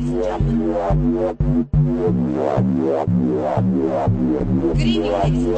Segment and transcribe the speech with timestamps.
[0.00, 0.08] Good
[4.80, 5.50] evening,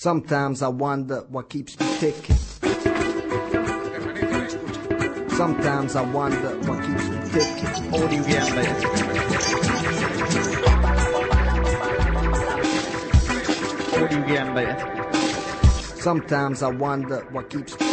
[0.00, 2.36] Sometimes I wonder what keeps me ticking.
[5.30, 7.92] Sometimes I wonder what keeps me ticking.
[7.92, 8.22] Audio
[14.20, 14.76] igen
[15.96, 17.87] Sometimes I wonder what keeps me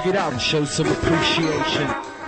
[0.00, 2.19] Check it out and show some appreciation.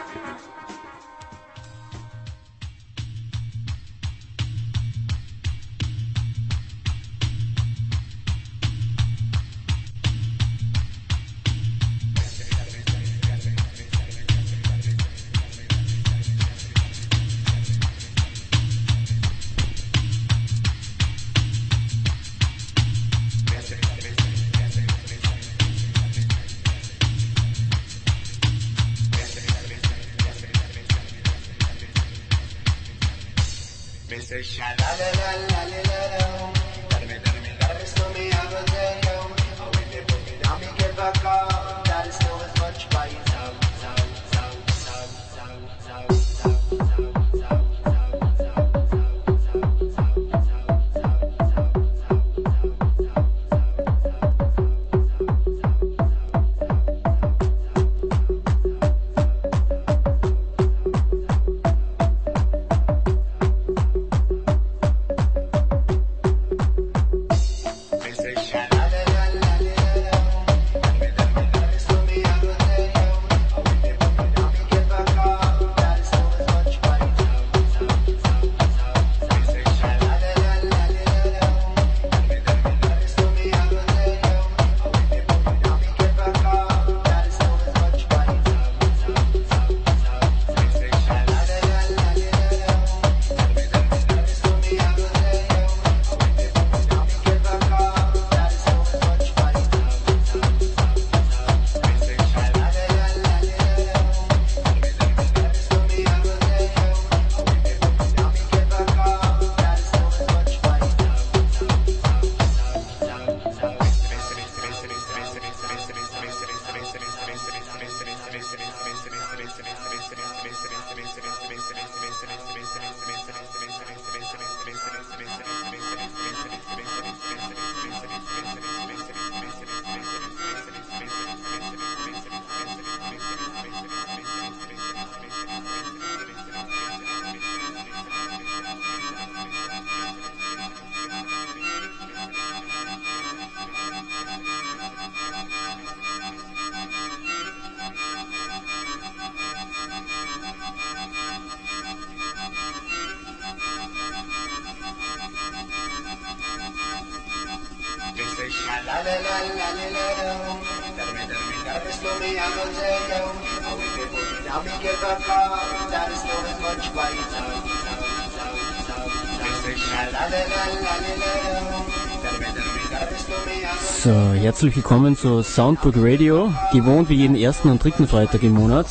[174.63, 178.87] Herzlich willkommen zu Soundbook Radio, gewohnt wie jeden ersten und dritten Freitag im Monat.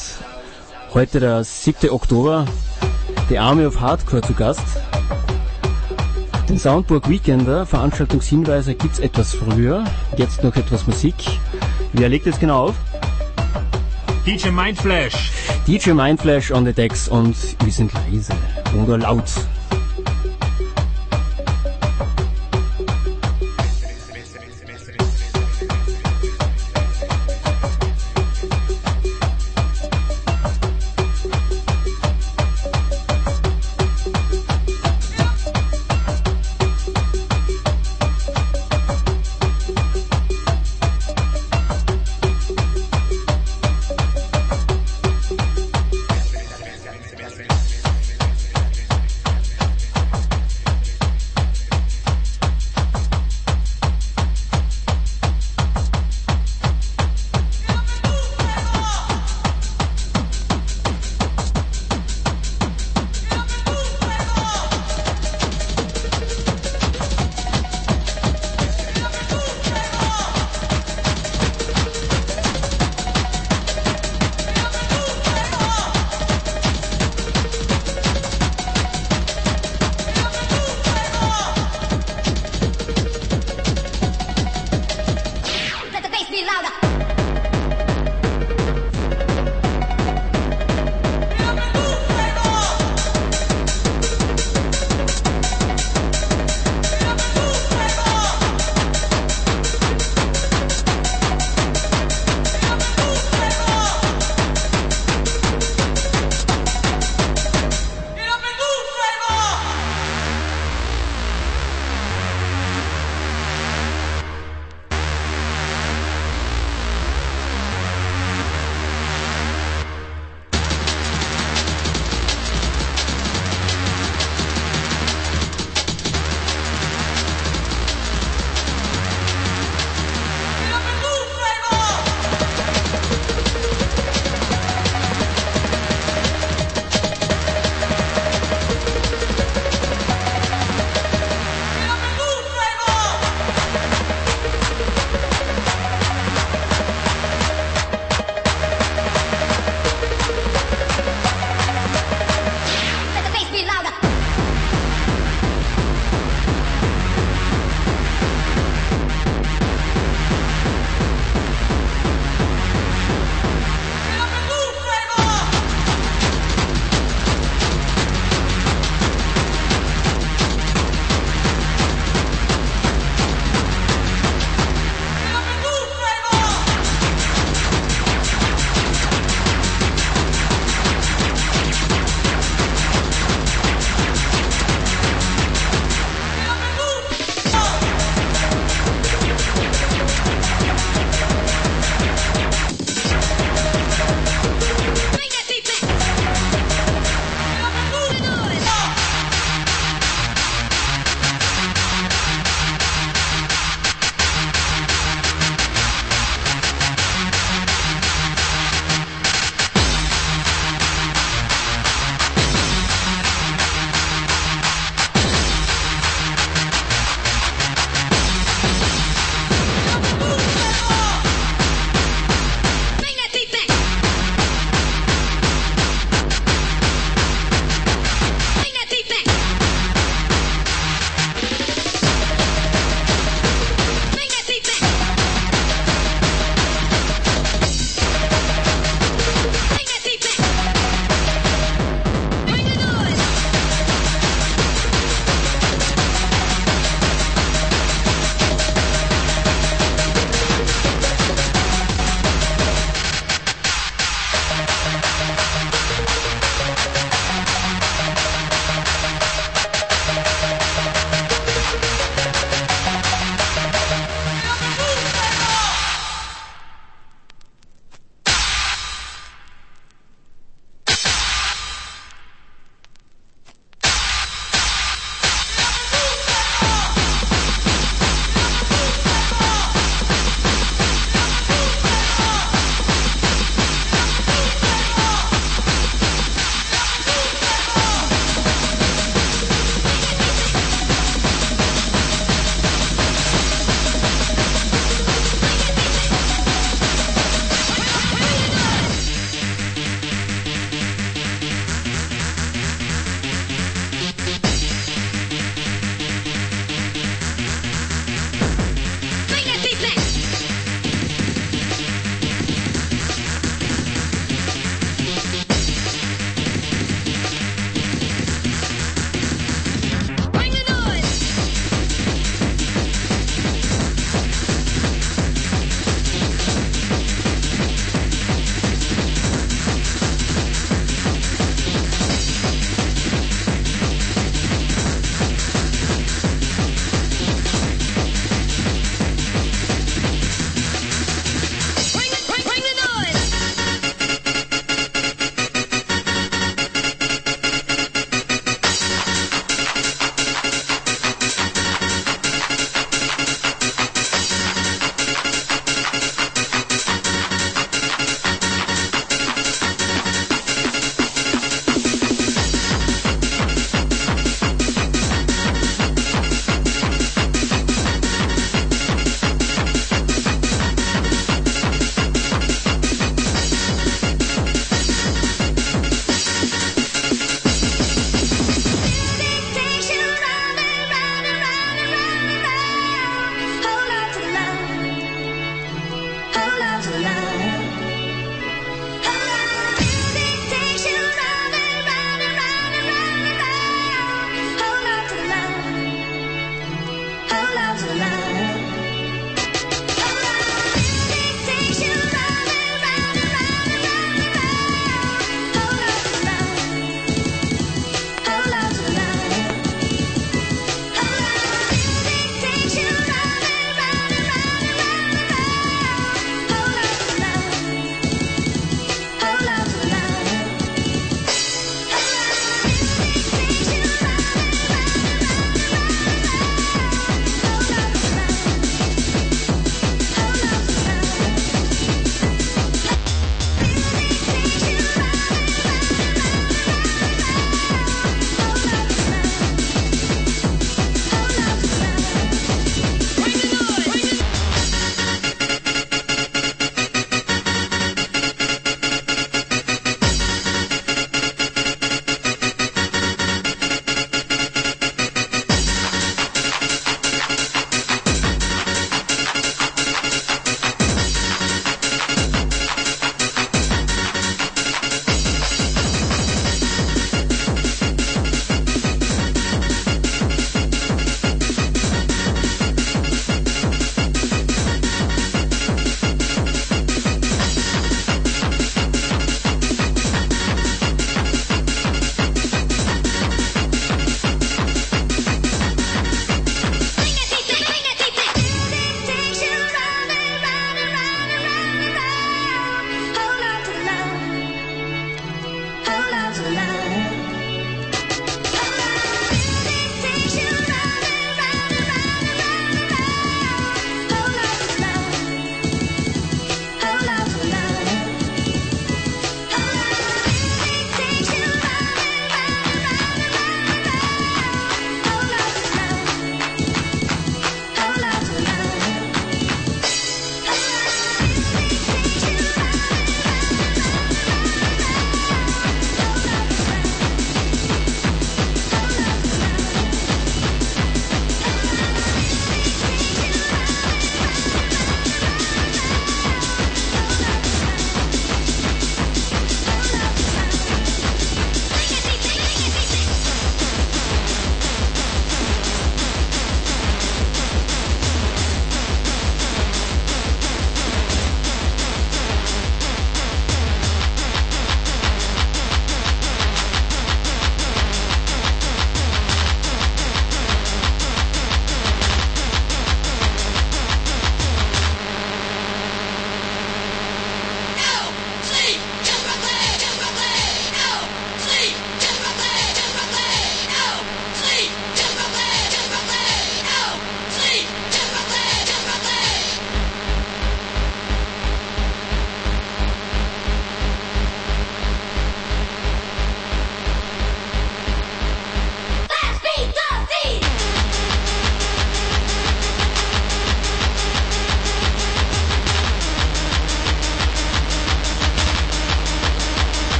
[0.94, 1.92] Heute der 7.
[1.92, 2.46] Oktober,
[3.30, 4.66] die Army of Hardcore zu Gast.
[6.50, 9.86] Den Soundburg Weekender, Veranstaltungshinweise gibt's etwas früher,
[10.18, 11.16] jetzt noch etwas Musik.
[11.94, 12.76] Wer legt jetzt genau auf?
[14.26, 15.32] DJ Mindflash.
[15.66, 18.34] DJ Mindflash on the decks und wir sind leise
[18.74, 19.24] oder laut.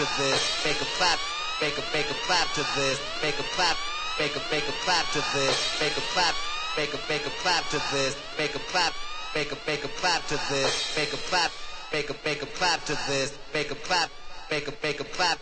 [0.00, 1.18] To this, make a clap,
[1.60, 3.76] make a make a clap to this, make a clap,
[4.18, 6.34] make a make a clap to this, make a clap,
[6.74, 8.94] make a make a clap to this, make a clap,
[9.34, 11.52] make a make a clap to this, make a clap,
[11.92, 14.10] make a make a clap to this, make a clap,
[14.50, 15.38] make a make a clap.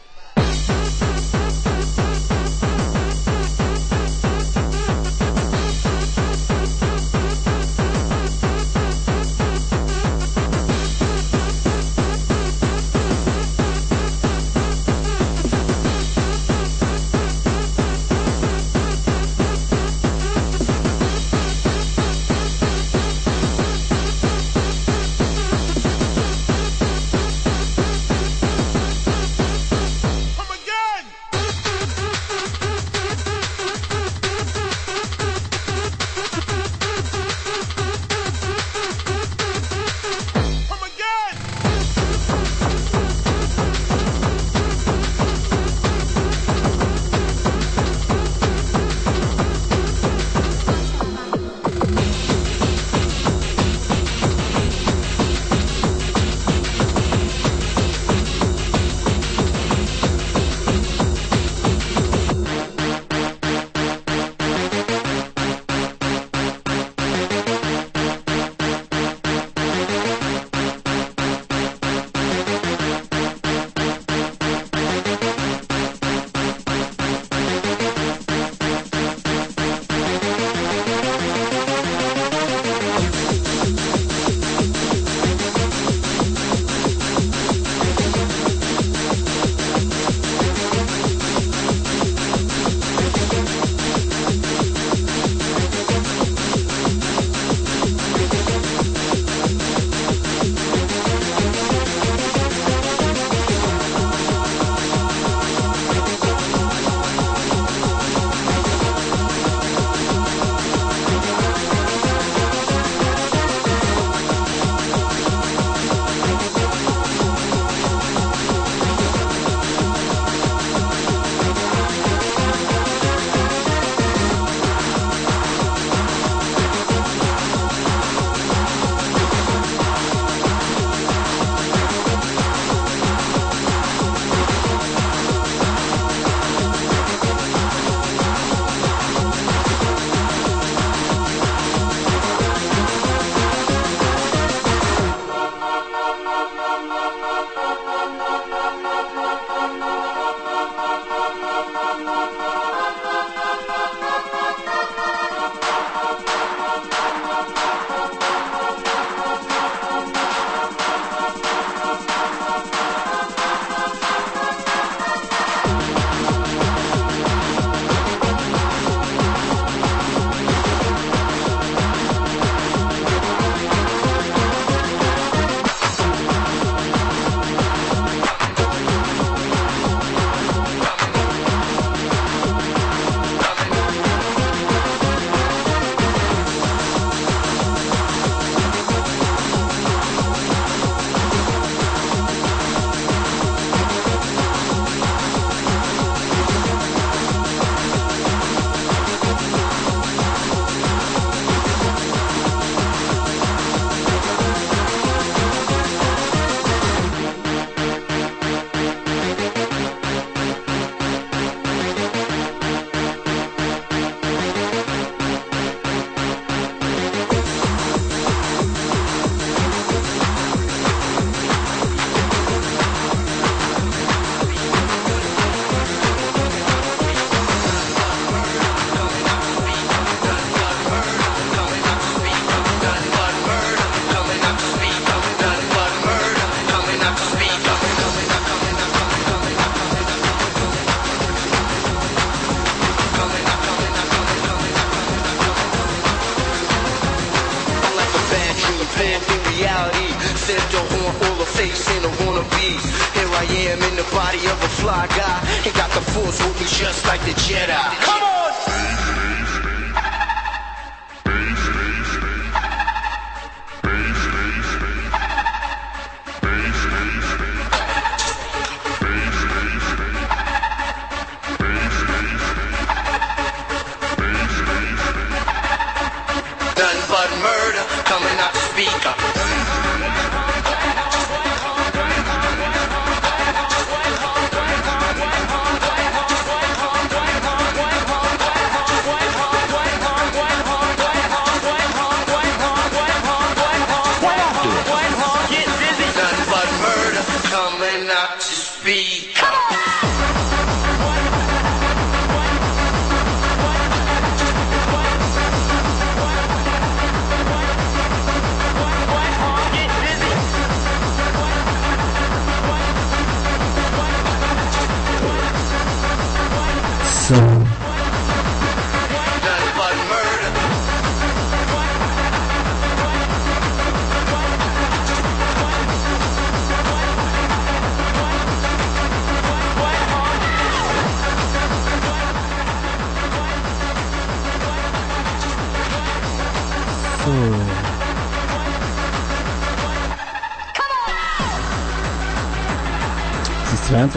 [254.89, 255.39] fly guy.
[255.65, 257.98] He got the force with me just like the Jedi.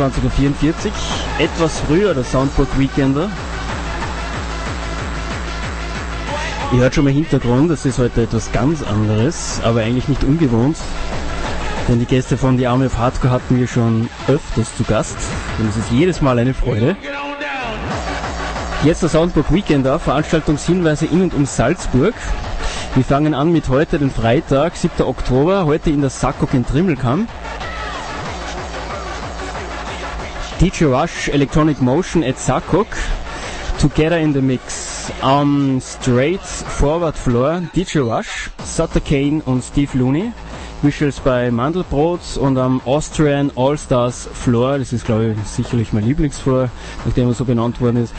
[0.01, 0.91] 22.44 Uhr,
[1.37, 3.29] etwas früher der Soundbook Weekender.
[6.73, 10.77] Ihr hört schon mal Hintergrund, das ist heute etwas ganz anderes, aber eigentlich nicht ungewohnt.
[11.87, 15.17] Denn die Gäste von The Army of Hardcore hatten wir schon öfters zu Gast
[15.59, 16.95] und es ist jedes Mal eine Freude.
[18.83, 22.15] Jetzt der Soundbook Weekender, Veranstaltungshinweise in und um Salzburg.
[22.95, 25.05] Wir fangen an mit heute, den Freitag, 7.
[25.05, 27.27] Oktober, heute in der Sackok in Trimmelkamm.
[30.61, 32.85] DJ Rush Electronic Motion at Sakok.
[33.79, 35.11] Together in the Mix.
[35.23, 40.31] Am Straight Forward Floor DJ Rush, Sutter Kane und Steve Looney.
[40.83, 46.69] Visuals bei Mandelbrot und am Austrian All-Stars Floor, das ist glaube ich sicherlich mein Lieblingsfloor,
[47.05, 48.13] nachdem er so benannt worden ist.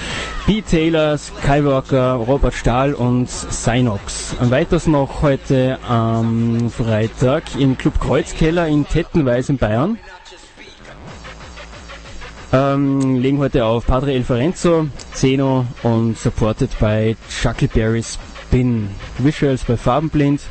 [0.44, 0.62] B.
[0.62, 4.34] Taylor, Skywalker, Robert Stahl und Synox.
[4.40, 9.98] Weiters noch heute am Freitag im Club Kreuzkeller in Tettenweis in Bayern.
[12.54, 18.90] Ähm, legen heute auf Padre El Ferenzo, Zeno und supported by Chuckleberry Spin.
[19.16, 20.42] Visuals bei Farbenblind.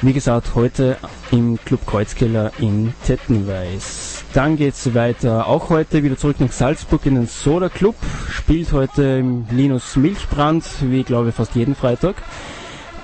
[0.00, 0.96] Wie gesagt, heute
[1.30, 4.24] im Club Kreuzkeller in Tettenweis.
[4.32, 7.96] Dann geht's weiter, auch heute wieder zurück nach Salzburg in den Soda Club.
[8.30, 12.16] Spielt heute Linus Milchbrand, wie glaube ich fast jeden Freitag.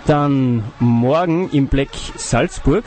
[0.06, 2.84] Dann morgen im Black Salzburg.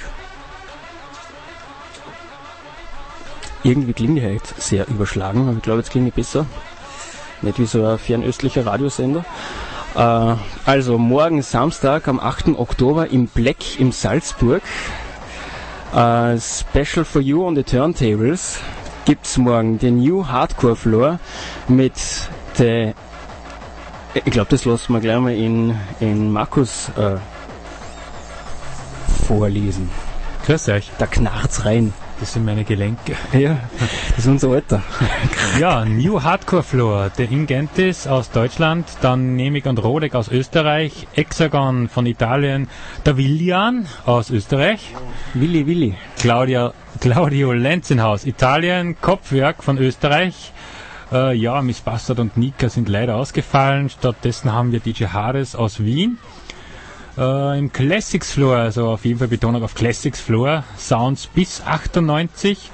[3.68, 6.46] Irgendwie klinge ich halt sehr überschlagen, aber ich glaube, jetzt klinge ich besser.
[7.42, 9.26] Nicht wie so ein fernöstlicher Radiosender.
[9.94, 12.58] Äh, also morgen Samstag am 8.
[12.58, 14.62] Oktober im Black im Salzburg.
[15.94, 18.60] Äh, Special for You on the Turntables
[19.04, 21.20] gibt's morgen den New Hardcore Floor
[21.68, 21.94] mit
[22.60, 22.94] der
[24.14, 27.18] ich glaube, das lassen wir gleich mal in, in Markus äh,
[29.28, 29.90] vorlesen.
[30.46, 30.90] Grüß euch.
[30.98, 31.94] Da knarrt's rein.
[32.20, 33.16] Das sind meine Gelenke.
[33.32, 33.58] Ja,
[34.10, 34.82] das ist unser Alter.
[35.60, 41.90] Ja, New Hardcore Floor, der Ingentis aus Deutschland, dann Nemig und Rodek aus Österreich, Hexagon
[41.90, 42.68] von Italien,
[43.06, 44.94] der Willian aus Österreich,
[45.34, 45.96] Willi, Willi.
[46.20, 50.52] Claudia, Claudio Lenzenhaus, Italien, Kopfwerk von Österreich.
[51.12, 53.90] Äh, ja, Miss Bastard und Nika sind leider ausgefallen.
[53.90, 56.18] Stattdessen haben wir DJ Hades aus Wien.
[57.18, 62.70] Äh, Im Classics Floor, also auf jeden Fall Betonung auf Classics Floor, Sounds bis 98.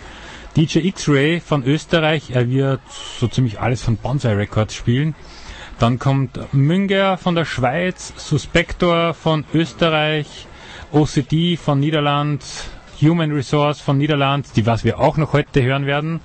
[0.58, 2.82] DJ X-Ray von Österreich, er wird
[3.20, 5.16] so ziemlich alles von Bonsai Records spielen.
[5.80, 10.46] Dann kommt Münger von der Schweiz, Suspector von Österreich,
[10.92, 12.44] OCD von Niederland,
[13.02, 16.20] Human Resource von Niederland, die was wir auch noch heute hören werden,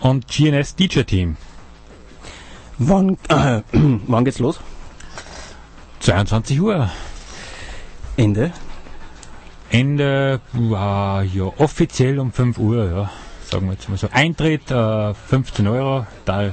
[0.00, 1.36] und GNS DJ Team.
[2.78, 4.60] Wann, äh, wann geht's los?
[5.98, 6.90] 22 Uhr.
[8.16, 8.52] Ende?
[9.70, 10.58] Ende, äh,
[11.24, 13.10] ja, offiziell um 5 Uhr, ja,
[13.48, 14.08] sagen wir jetzt mal so.
[14.12, 16.52] Eintritt äh, 15 Euro, da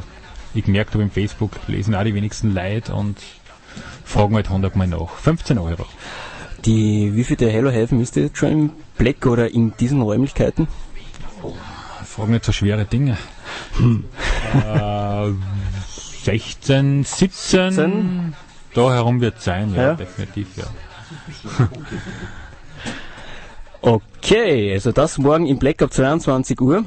[0.54, 3.18] ich gemerkt habe im Facebook, lesen auch die wenigsten Leute und
[4.06, 5.10] fragen halt 100 Mal nach.
[5.10, 5.86] 15 Euro.
[6.66, 10.68] Die, wie viel der Hello Heaven ist jetzt schon im Black oder in diesen Räumlichkeiten?
[12.06, 13.18] Fragen nicht so schwere Dinge.
[13.80, 15.32] äh,
[16.24, 18.36] 16, 17, 17?
[18.74, 19.94] da herum wird es sein, ja, Ja.
[19.96, 20.66] definitiv, ja.
[23.82, 26.84] Okay, also das morgen im Black ab 22 Uhr.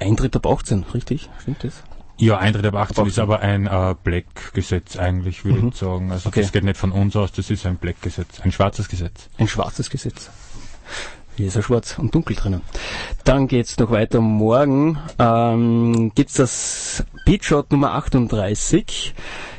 [0.00, 1.28] Eintritt ab 18, richtig?
[1.42, 1.82] Stimmt das?
[2.16, 6.12] Ja, Eintritt ab 18 ist aber ein äh, Black-Gesetz eigentlich, würde ich sagen.
[6.12, 6.42] Also Okay.
[6.42, 9.28] das geht nicht von uns aus, das ist ein Black-Gesetz, ein schwarzes Gesetz.
[9.36, 10.30] Ein schwarzes Gesetz.
[11.36, 12.60] Hier ist ja schwarz und dunkel drinnen.
[13.24, 14.20] Dann geht's noch weiter.
[14.20, 19.14] Morgen ähm, gibt's das Beatshot Nummer 38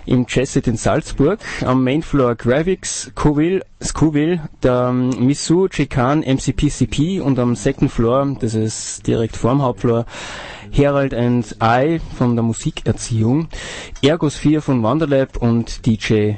[0.05, 1.39] im Jazzit in Salzburg.
[1.65, 8.53] Am Mainfloor Graphics, Scoville, Scoville der ähm, Missou, Chican, MCPCP und am Second Floor, das
[8.53, 10.05] ist direkt vorm Hauptfloor,
[10.71, 13.47] Herald and I von der Musikerziehung,
[14.01, 16.33] Ergos 4 von Wanderlab und DJ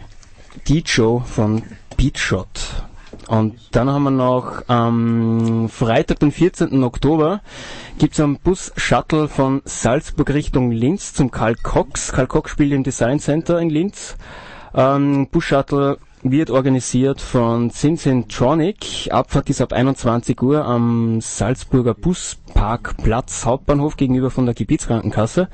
[0.67, 1.63] Dijo von
[1.95, 2.86] Beatshot.
[3.27, 6.83] Und dann haben wir noch am Freitag, den 14.
[6.83, 7.41] Oktober,
[7.97, 12.13] gibt's einen Bus-Shuttle von Salzburg Richtung Linz zum Karl Cox.
[12.13, 14.15] Karl Cox spielt im Design Center in Linz.
[14.73, 19.09] Ähm, Bus-Shuttle wird organisiert von Cincintronic.
[19.11, 25.49] Abfahrt ist ab 21 Uhr am Salzburger Busparkplatz Hauptbahnhof gegenüber von der Gebietskrankenkasse.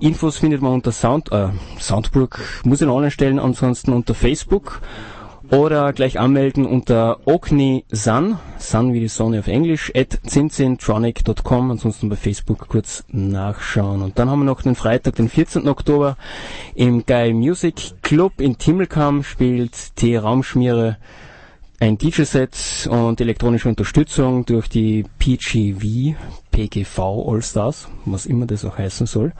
[0.00, 1.48] Infos findet man unter Sound, äh,
[1.78, 4.80] Soundburg, muss ich noch online stellen, ansonsten unter Facebook
[5.50, 12.08] oder gleich anmelden unter Okni Sun, Sun wie die Sonne auf Englisch, at cincintronic.com, ansonsten
[12.08, 14.02] bei Facebook kurz nachschauen.
[14.02, 15.68] Und dann haben wir noch den Freitag, den 14.
[15.68, 16.16] Oktober
[16.74, 20.16] im Guy Music Club in Timmelkam spielt T.
[20.16, 20.98] Raumschmiere
[21.80, 26.14] ein DJ-Set und elektronische Unterstützung durch die PGV,
[26.50, 29.32] PGV All-Stars, was immer das auch heißen soll.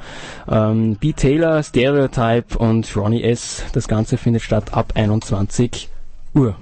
[0.49, 1.13] Ähm, B.
[1.13, 3.63] Taylor, Stereotype und Ronnie S.
[3.75, 5.91] Das Ganze findet statt ab 21
[6.35, 6.57] Uhr.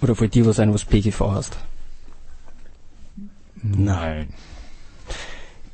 [0.00, 1.56] Oder fällt dir was ein, was PGV hast?
[3.62, 4.28] Nein.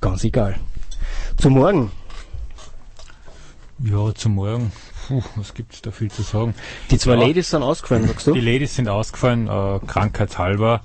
[0.00, 0.57] Ganz egal.
[1.36, 1.90] Zum Morgen.
[3.78, 4.72] Ja, zum Morgen.
[5.09, 6.55] Puh, was gibt's da viel zu sagen?
[6.90, 7.26] Die zwei Ja.
[7.26, 8.38] Ladies sind ausgefallen, sagst Die du?
[8.40, 10.80] Ladies sind ausgefallen, äh, krankheitshalber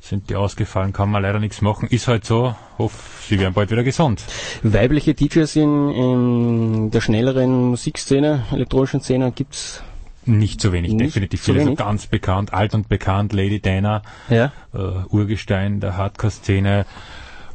[0.00, 1.88] sind die ausgefallen, kann man leider nichts machen.
[1.88, 2.96] Ist halt so, hoffe,
[3.28, 4.22] sie werden bald wieder gesund.
[4.62, 9.82] Weibliche DJs in, in der schnelleren Musikszene, elektronischen Szene gibt's.
[10.24, 11.58] Nicht so wenig, Nicht definitiv so viele.
[11.60, 11.78] Also wenig?
[11.78, 14.52] ganz bekannt, alt und bekannt, Lady Dana, Ja.
[14.72, 16.86] äh, Urgestein der Hardcore-Szene,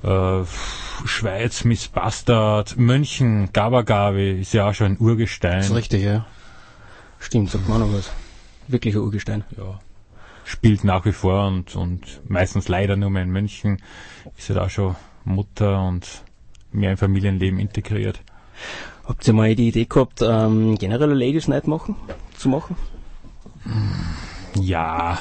[0.03, 0.39] äh,
[1.05, 5.57] Schweiz, Miss Bastard, München, Gabagabi ist ja auch schon ein Urgestein.
[5.59, 6.25] Das ist richtig, ja.
[7.19, 8.11] Stimmt, sagt man noch was.
[8.67, 9.43] Wirklicher Urgestein.
[9.57, 9.79] ja,
[10.43, 13.81] spielt nach wie vor und, und meistens leider nur mehr in München.
[14.37, 16.21] Ist halt auch schon Mutter und
[16.71, 18.19] mehr im Familienleben integriert.
[19.05, 21.95] Habt ihr mal die Idee gehabt, ähm, generell Ladies Night machen,
[22.37, 22.75] zu machen?
[24.55, 25.19] Ja,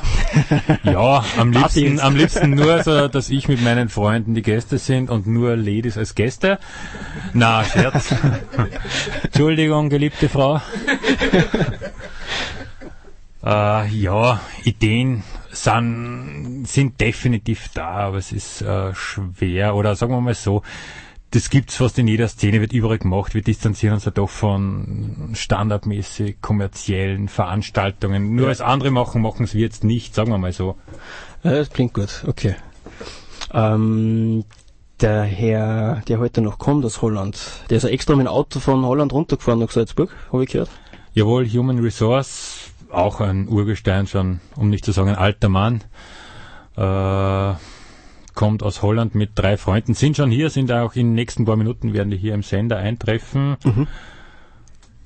[0.84, 5.10] ja, am liebsten, am liebsten nur so, dass ich mit meinen Freunden die Gäste sind
[5.10, 6.58] und nur Ladies als Gäste.
[7.32, 8.14] Na, Scherz.
[9.24, 10.60] Entschuldigung, geliebte Frau.
[13.44, 19.74] Äh, ja, Ideen sind, sind definitiv da, aber es ist äh, schwer.
[19.74, 20.62] Oder sagen wir mal so,
[21.36, 23.34] das gibt's fast in jeder Szene, wird überall gemacht.
[23.34, 28.34] Wir distanzieren uns ja doch von standardmäßig kommerziellen Veranstaltungen.
[28.34, 30.76] Nur als andere machen, machen es wir jetzt nicht, sagen wir mal so.
[31.42, 32.56] Ja, das klingt gut, okay.
[33.52, 34.44] Ähm,
[35.02, 38.58] der Herr, der heute noch kommt aus Holland, der ist ja extra mit dem Auto
[38.58, 40.70] von Holland runtergefahren nach Salzburg, habe ich gehört.
[41.12, 45.84] Jawohl, Human Resource, auch ein Urgestein schon, um nicht zu sagen ein alter Mann.
[46.78, 47.54] Äh,
[48.36, 51.56] kommt aus Holland mit drei Freunden, sind schon hier, sind auch in den nächsten paar
[51.56, 53.56] Minuten werden die hier im Sender eintreffen.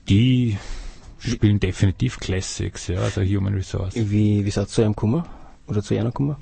[0.08, 0.58] Die
[1.18, 3.94] spielen definitiv Classics, ja, also Human Resource.
[3.94, 5.24] Wie, wie ihr zu ihm gekommen?
[5.66, 6.36] Oder zu einer gekommen?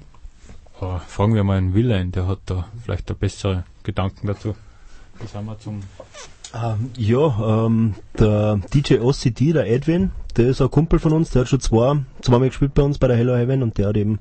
[0.80, 4.56] Oh, fragen wir mal einen Willen, der hat da vielleicht da bessere Gedanken dazu.
[5.20, 5.80] Wie sind wir zum
[6.54, 11.42] Ähm, ja, ähm, der DJ OCD, der Edwin, der ist ein Kumpel von uns, der
[11.42, 14.18] hat schon zwei, zweimal gespielt bei uns bei der Hello Heaven und der hat eben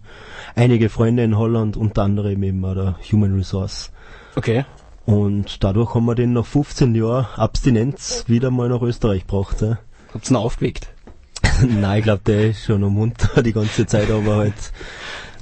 [0.55, 3.91] einige Freunde in Holland, unter anderem eben auch der Human Resource.
[4.35, 4.65] Okay.
[5.05, 9.61] Und dadurch haben wir den nach 15 Jahren Abstinenz wieder mal nach Österreich gebracht.
[9.61, 9.79] Ja.
[10.13, 10.89] Habt ihr ihn aufgeweckt?
[11.61, 14.73] Nein, ich glaube, der ist schon noch munter die ganze Zeit, aber halt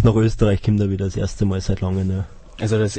[0.04, 2.12] nach Österreich kommt er wieder das erste Mal seit langem.
[2.12, 2.26] Ja.
[2.60, 2.96] Also das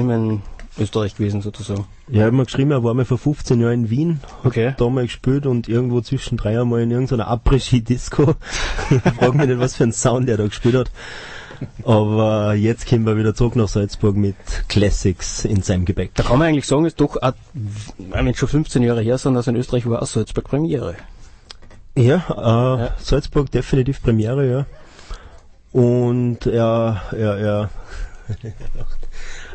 [0.00, 0.42] immer in
[0.78, 1.86] Österreich gewesen sozusagen.
[2.08, 4.74] Ja, ich hab mir geschrieben, er war mal vor 15 Jahren in Wien, hat Okay.
[4.76, 8.34] da mal gespielt und irgendwo zwischen drei einmal in irgendeiner Après-Ski-Disco.
[9.18, 10.90] Frag mich nicht, was für ein Sound er da gespielt hat.
[11.84, 14.36] Aber jetzt kommen wir wieder zurück nach Salzburg mit
[14.68, 16.10] Classics in seinem Gepäck.
[16.14, 17.32] Da kann man eigentlich sagen, ist doch, auch,
[17.98, 20.96] wenn schon 15 Jahre her sind, dass in Österreich war auch Salzburg Premiere.
[21.96, 24.66] Ja, äh, Salzburg definitiv Premiere, ja.
[25.72, 27.70] Und er, er, er,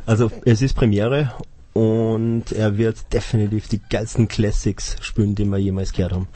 [0.05, 1.31] also es ist Premiere
[1.73, 6.27] und er wird definitiv die geilsten Classics spielen, die wir jemals gehört haben.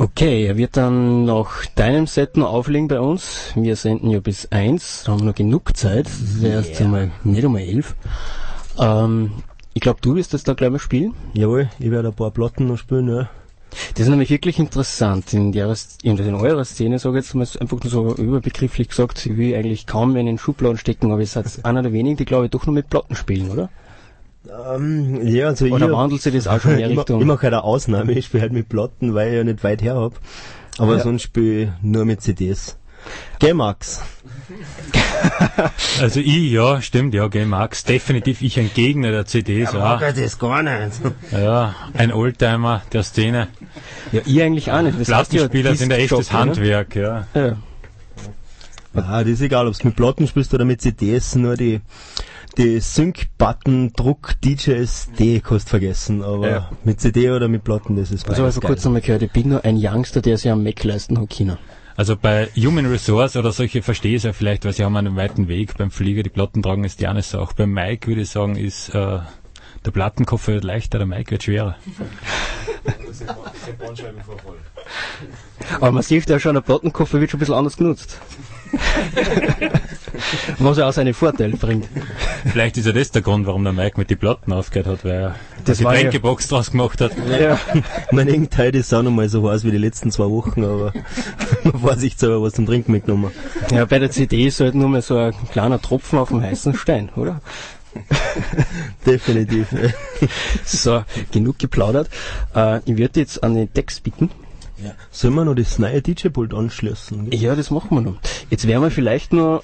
[0.00, 3.52] Okay, er wird dann nach deinem Set noch auflegen bei uns.
[3.56, 6.06] Wir senden ja bis eins, da haben wir noch genug Zeit.
[6.06, 7.96] Das ist ja erst einmal, nicht einmal elf.
[8.78, 9.32] Ähm,
[9.74, 11.14] ich glaube, du wirst das da gleich mal spielen.
[11.34, 13.28] Jawohl, ich werde ein paar Platten noch spielen, ja.
[13.94, 15.32] Das ist nämlich wirklich interessant.
[15.34, 19.24] In, der, in, in eurer Szene, sage ich jetzt mal einfach nur so überbegrifflich gesagt,
[19.26, 22.16] ich will eigentlich kaum mehr in den Schubladen stecken, aber ihr seid einer der wenigen,
[22.16, 23.68] die glaube ich doch nur mit Platten spielen, oder?
[24.74, 27.20] Ähm, ja, also Oder ich, wandelt sich das auch schon ich, ma- Richtung?
[27.20, 29.82] ich mache halt eine Ausnahme, ich spiele halt mit Platten, weil ich ja nicht weit
[29.82, 30.18] her hab.
[30.78, 31.02] Aber Ja.
[31.02, 32.78] sonst spiele ich nur mit CDs.
[33.38, 34.00] Gell, Max?
[36.00, 39.98] Also ich, ja, stimmt, ja, Game Max, definitiv ich ein Gegner der CDs, ja.
[39.98, 41.00] das gar nicht.
[41.32, 43.48] Ja, ein Oldtimer der Szene.
[44.12, 44.98] Ja, ihr eigentlich auch nicht.
[45.00, 46.32] Das ja Plattenspieler sind ein echtes?
[46.32, 47.26] Handwerk, ja.
[47.34, 47.56] Ja.
[48.94, 51.80] Ah, das ist egal, ob du mit Platten spielst oder mit CDs, nur die,
[52.56, 56.22] die Sync-Button, Druck, DJs, die kannst vergessen.
[56.22, 56.70] Aber Ja.
[56.84, 58.70] mit CD oder mit Platten, das ist Also, beides vor geil.
[58.72, 61.58] kurzem mal gehört, ich bin nur ein Youngster, der sich am Mac leisten hat können.
[61.98, 65.16] Also bei Human Resource oder solche verstehe ich es ja vielleicht, weil sie haben einen
[65.16, 65.76] weiten Weg.
[65.76, 67.54] Beim Flieger die Platten tragen ist die eine Sache.
[67.56, 69.18] Beim Mike würde ich sagen, ist äh,
[69.84, 71.74] der Plattenkoffer wird leichter, der Mike wird schwerer.
[75.80, 78.20] Aber man sieht ja schon, der Plattenkoffer wird schon ein bisschen anders genutzt.
[80.58, 81.86] Was ja auch seine Vorteile bringt.
[82.50, 85.12] Vielleicht ist ja das der Grund, warum der Mike mit die Platten aufgehört hat, weil
[85.12, 87.12] er Das ja, Getränkebox draus gemacht hat.
[87.40, 87.58] ja,
[88.12, 90.92] Mein Engteil ist auch noch mal so heiß wie die letzten zwei Wochen, aber
[91.80, 93.30] vorsichtshalber was zum Trinken mitgenommen.
[93.70, 96.74] ja, bei der CD ist halt nur mal so ein kleiner Tropfen auf dem heißen
[96.74, 97.40] Stein, oder?
[99.06, 99.68] Definitiv.
[100.64, 102.08] So, genug geplaudert.
[102.54, 104.30] Äh, ich würde jetzt an den Text bitten.
[105.10, 107.32] Sollen wir noch das neue DJ-Pult anschließen?
[107.32, 108.16] Ja, das machen wir noch.
[108.50, 109.62] Jetzt werden wir vielleicht noch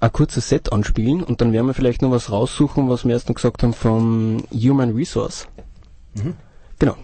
[0.00, 3.28] ein kurzes Set anspielen und dann werden wir vielleicht noch was raussuchen, was wir erst
[3.28, 5.48] noch gesagt haben vom Human Resource.
[6.78, 6.96] Genau.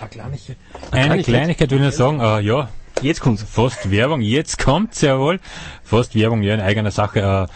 [0.00, 1.70] Eine Kleinigkeit, Kleinigkeit.
[1.70, 2.68] will ich sagen, äh, ja,
[3.02, 3.42] Jetzt kommt's.
[3.42, 5.40] fast Werbung, jetzt kommt's ja wohl.
[5.84, 7.48] Fast Werbung, ja, in eigener Sache.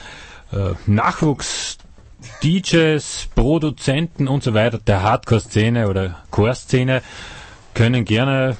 [0.52, 1.78] Äh, äh, Nachwuchs,
[2.42, 7.02] DJs, Produzenten und so weiter der Hardcore-Szene oder Core-Szene
[7.74, 8.56] können gerne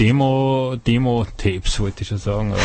[0.00, 2.54] Demo, Demo-Tapes, wollte ich schon sagen.
[2.54, 2.56] Äh,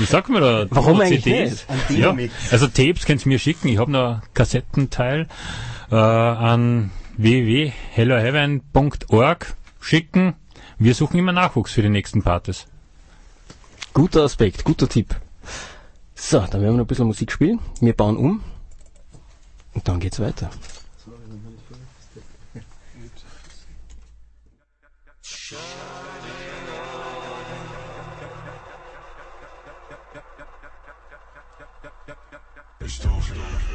[0.00, 0.66] wie sagt man da?
[0.70, 1.64] Warum eigentlich CDs?
[1.88, 2.16] Ja,
[2.50, 3.68] also Tapes könnt ihr mir schicken.
[3.68, 5.28] Ich habe noch einen Kassettenteil
[5.92, 10.34] äh, an www.helloheaven.org schicken.
[10.78, 12.66] Wir suchen immer Nachwuchs für die nächsten Partys.
[13.94, 15.14] Guter Aspekt, guter Tipp.
[16.16, 17.60] So, dann werden wir noch ein bisschen Musik spielen.
[17.80, 18.42] Wir bauen um.
[19.72, 20.50] Und dann geht's weiter.
[32.82, 33.69] Estou vendo.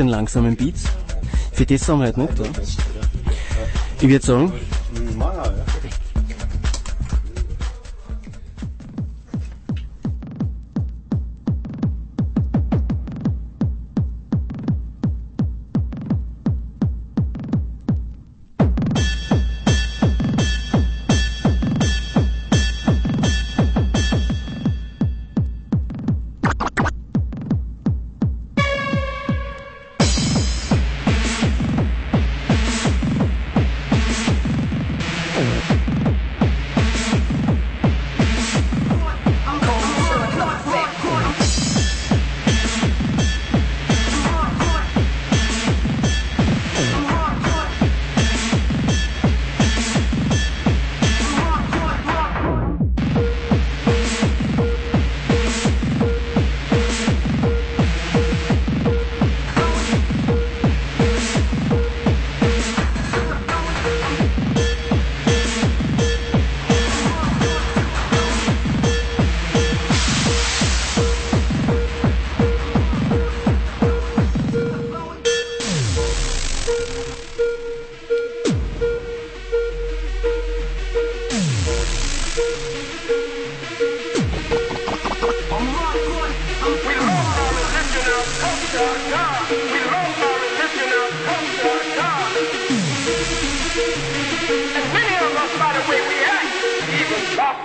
[0.00, 0.84] Den langsamen Beats.
[1.52, 2.44] Für das haben wir halt nicht da.
[4.00, 4.52] Ich würde sagen,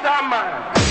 [0.01, 0.84] Summer.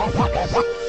[0.00, 0.79] Wah, wah, wah, wah.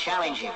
[0.00, 0.49] Challenge you.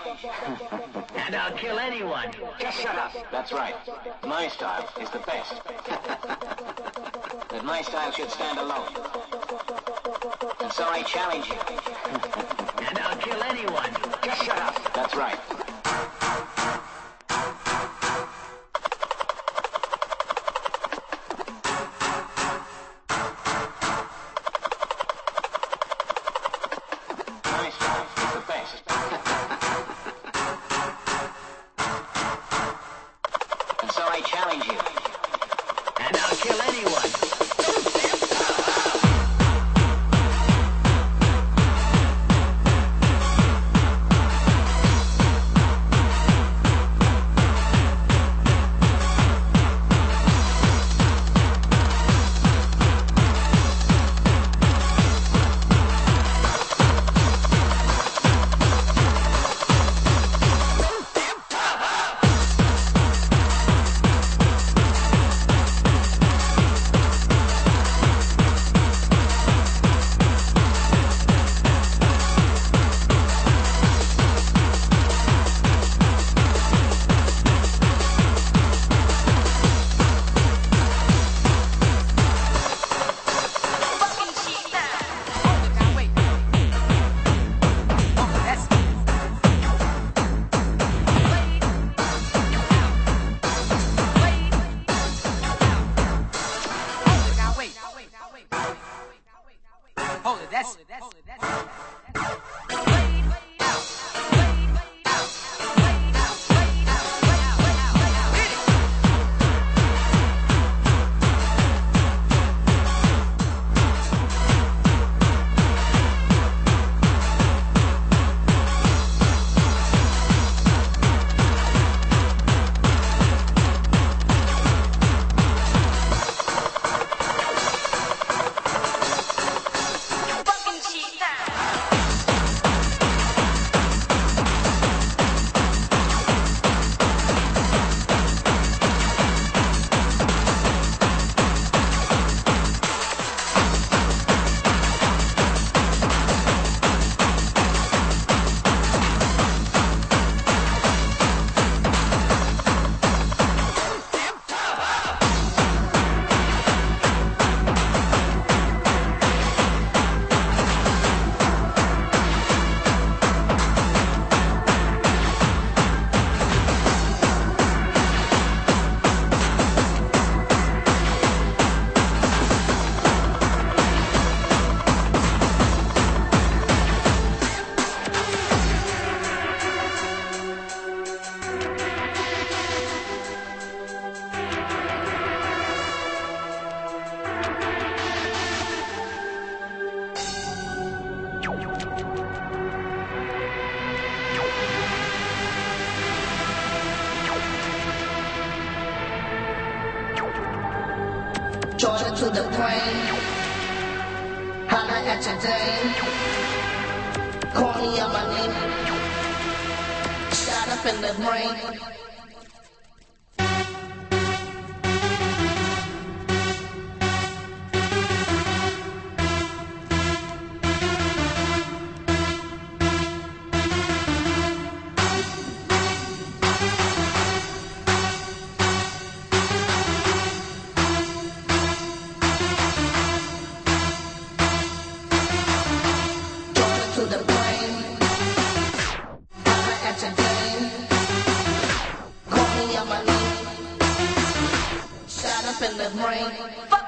[245.64, 246.83] In the brain.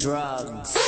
[0.00, 0.79] Drugs.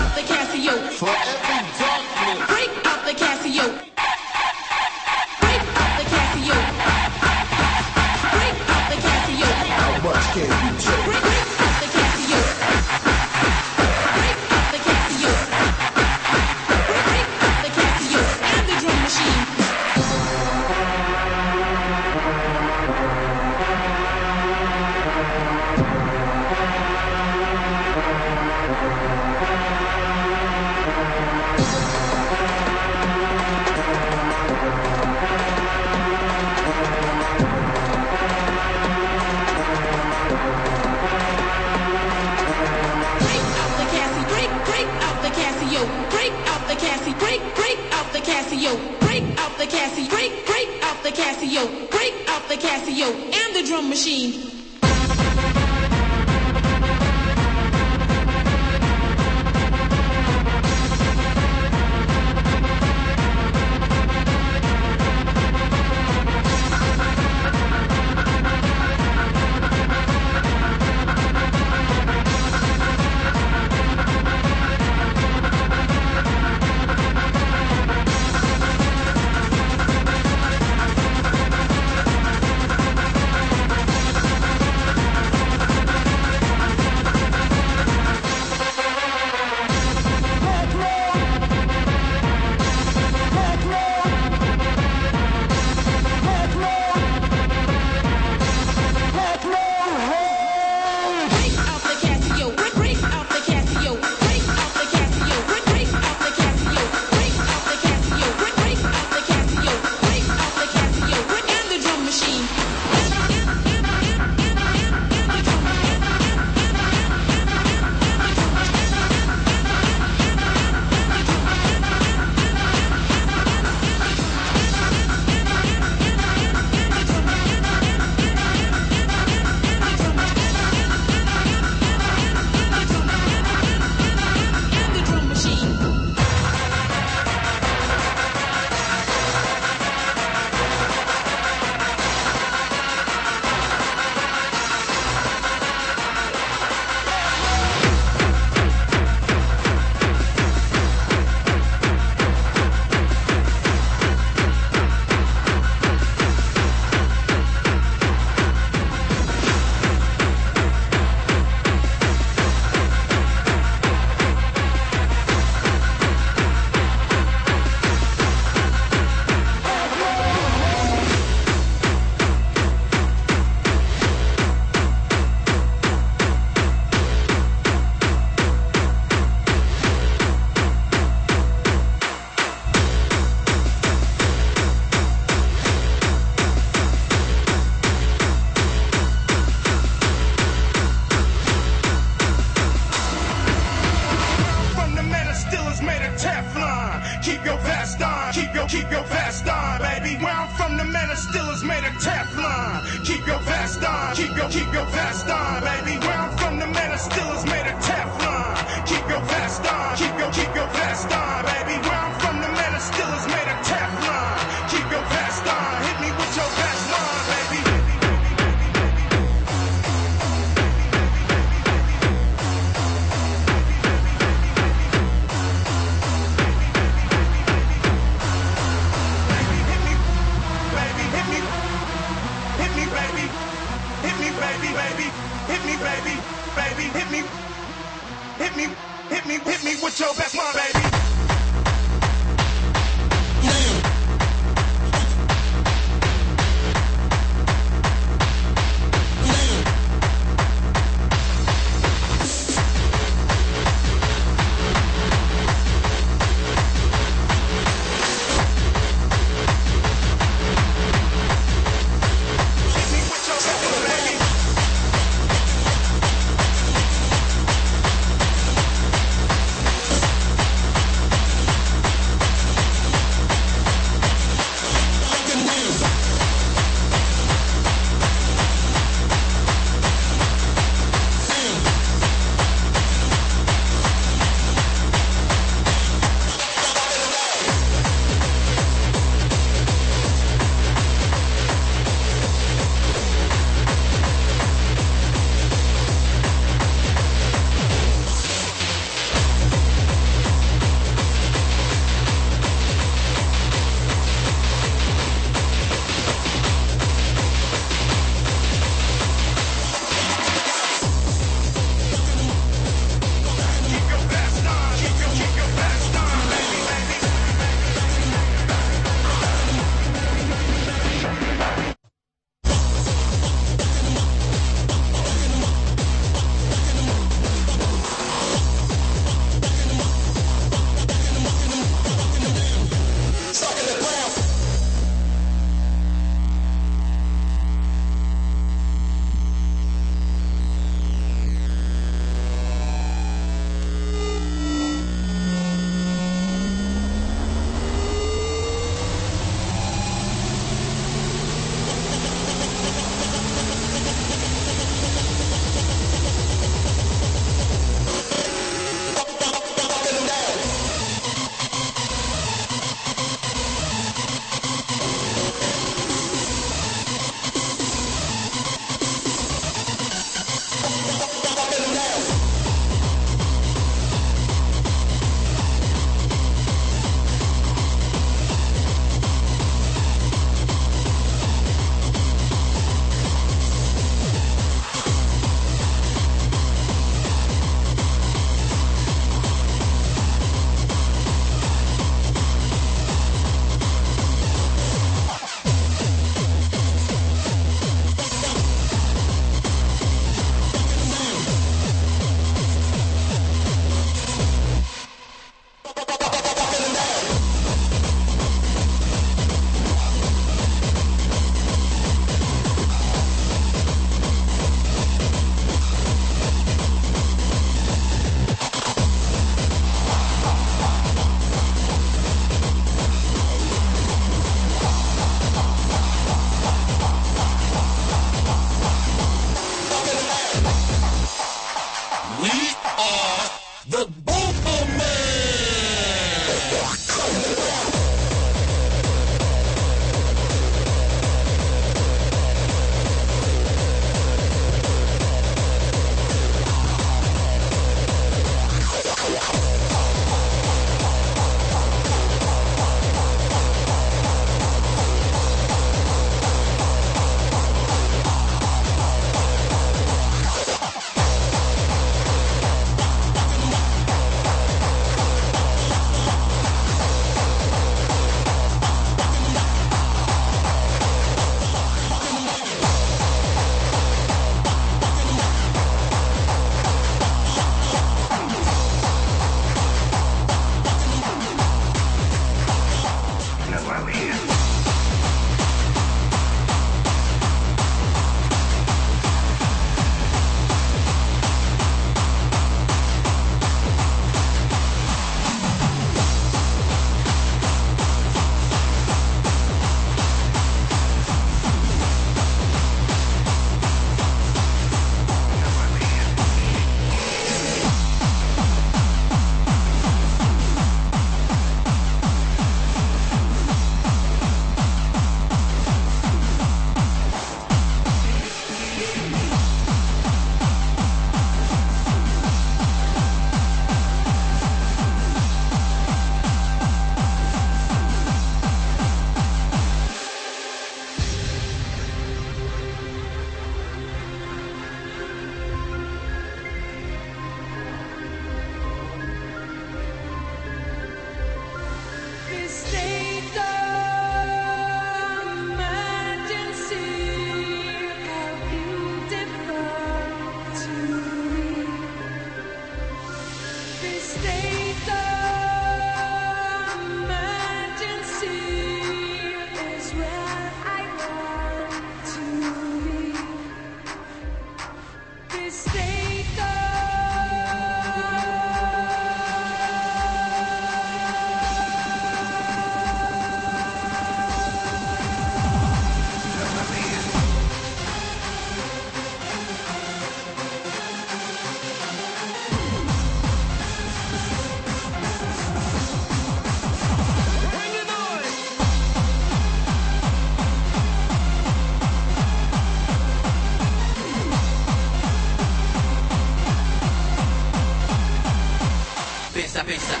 [599.71, 600.00] pesa.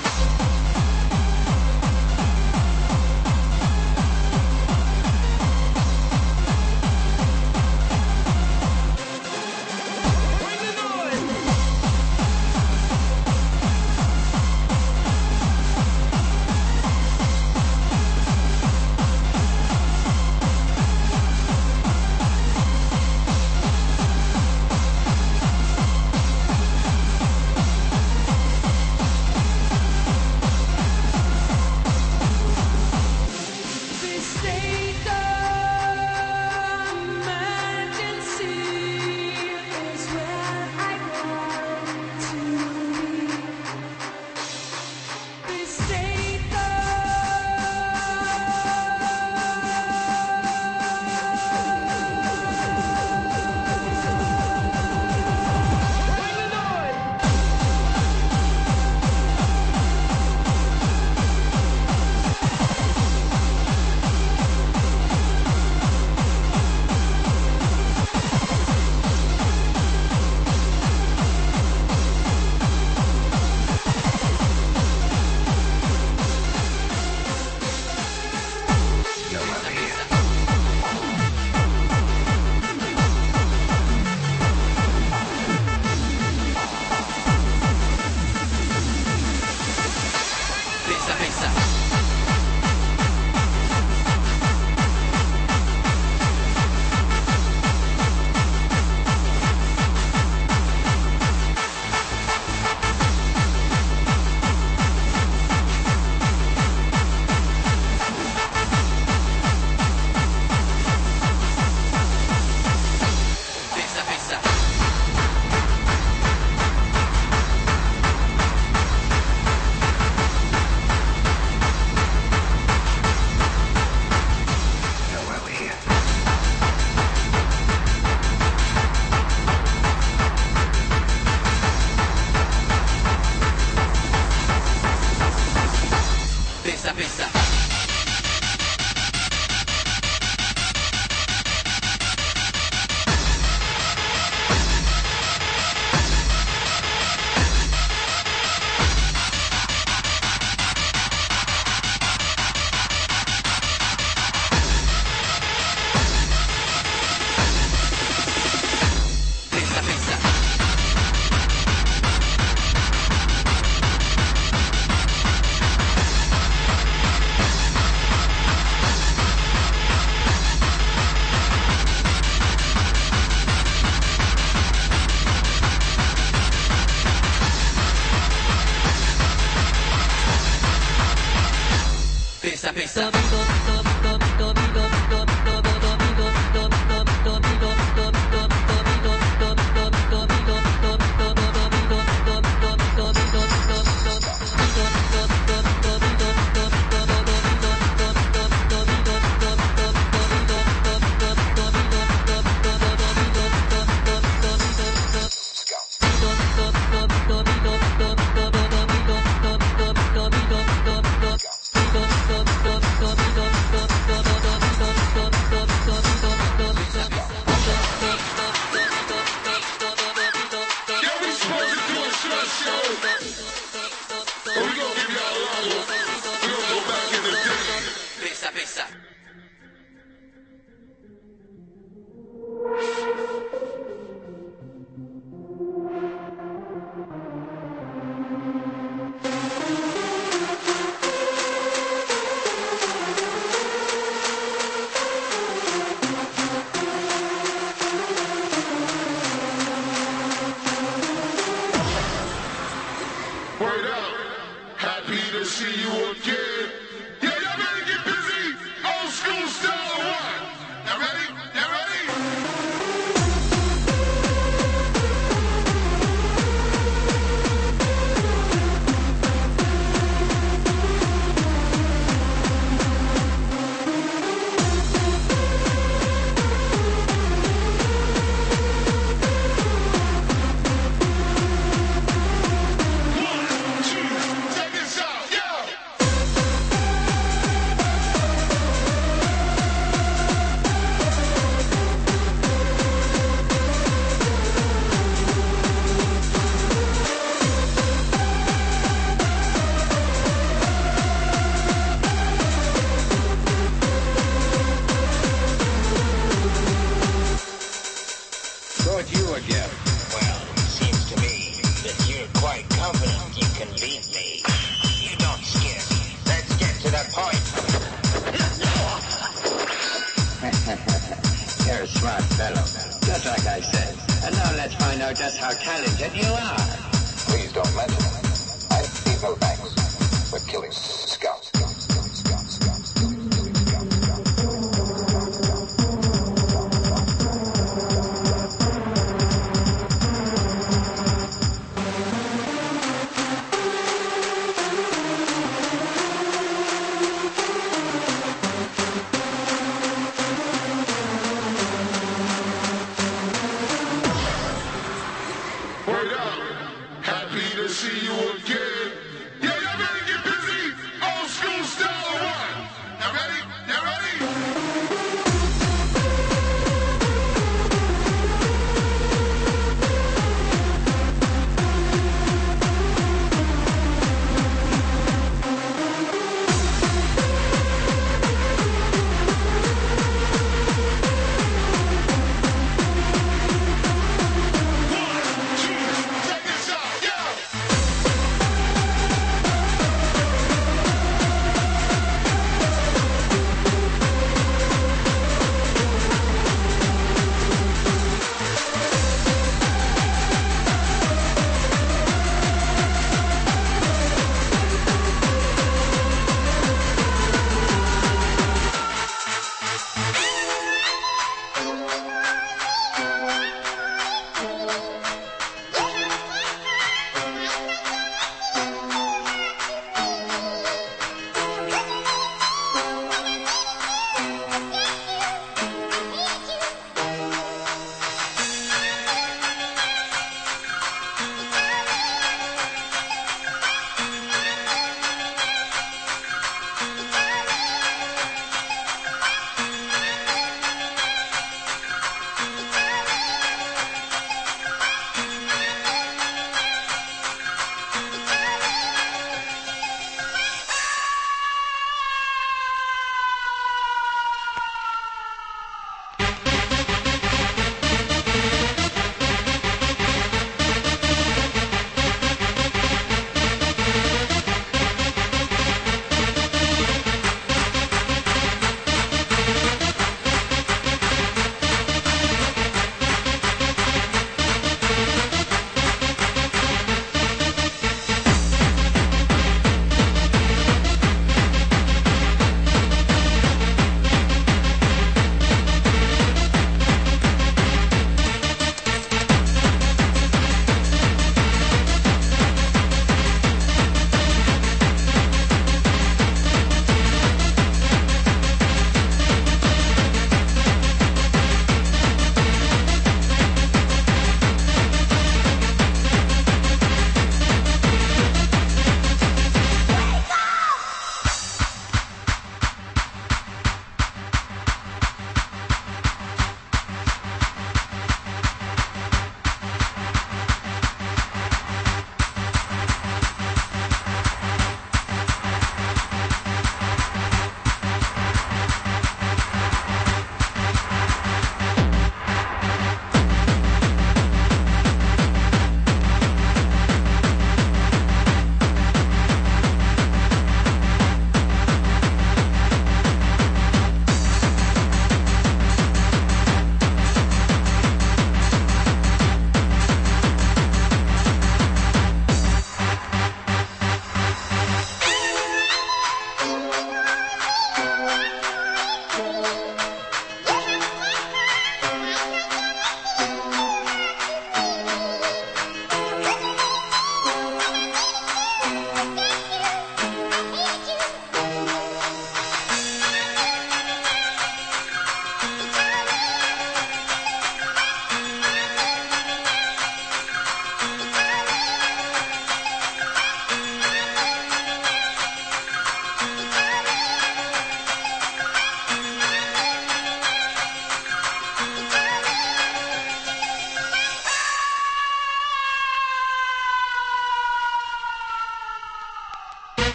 [182.69, 183.80] pizza, pizza.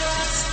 [0.00, 0.49] just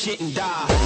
[0.00, 0.80] shit and die.